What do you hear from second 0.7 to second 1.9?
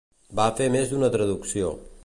més d'una traducció.